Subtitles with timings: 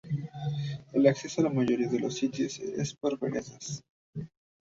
[0.93, 3.83] El acceso a la mayoría de los sitios es por veredas.